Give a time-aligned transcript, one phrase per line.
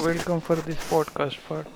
[0.00, 1.66] welcome for this podcast part.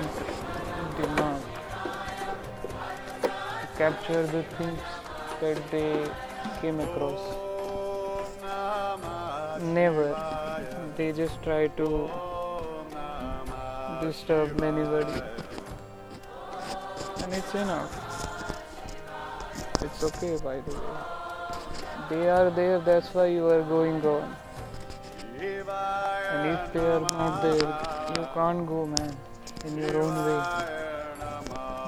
[0.00, 1.38] To
[3.76, 4.80] capture the things
[5.40, 6.06] that they
[6.60, 7.20] came across.
[9.62, 10.08] Never.
[10.96, 12.10] They just try to
[14.00, 15.22] disturb anybody.
[17.22, 17.90] And it's enough.
[19.82, 21.12] It's okay by the way.
[22.08, 24.36] They are there, that's why you are going on.
[25.38, 27.68] And if they are not there,
[28.16, 29.16] you can't go, man,
[29.64, 30.42] in your own way.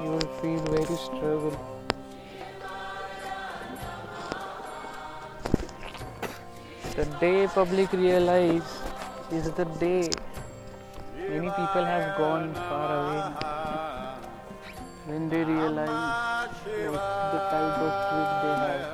[0.02, 1.56] You will feel very struggle.
[6.94, 8.70] The day public realize
[9.32, 10.08] is the day
[11.18, 13.24] many people have gone far away.
[15.06, 16.54] When they realize
[16.94, 18.84] what the type of trip they have.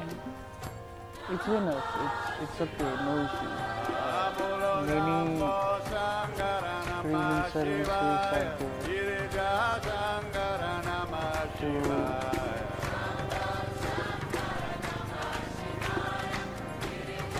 [0.00, 0.10] And
[1.38, 1.88] it's enough.
[2.04, 2.92] It's it's okay.
[3.04, 3.69] No issue.
[7.02, 8.56] Many streaming services there
[11.60, 11.70] to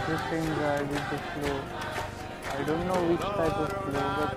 [0.07, 1.61] just enjoy with the flow.
[2.51, 4.37] I don't know which type of flow, but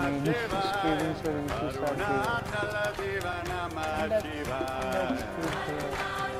[0.00, 0.32] many
[0.72, 2.24] streaming services are there.
[3.98, 4.26] And that's,
[4.92, 5.12] that's
[5.66, 6.35] good.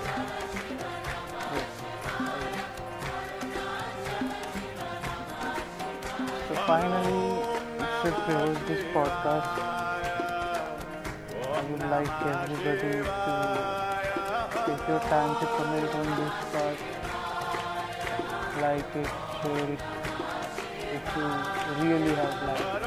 [6.67, 7.47] Finally,
[8.27, 9.55] close this podcast,
[11.47, 13.33] I would like everybody to
[14.67, 16.79] take your time to comment on this part,
[18.61, 19.11] like it,
[19.43, 19.83] share it,
[20.97, 21.29] if you
[21.85, 22.87] really have liked.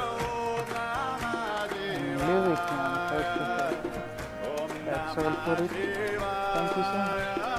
[2.20, 2.96] Live it, man.
[4.86, 5.72] That's all for it.
[6.54, 7.59] Thank you so much.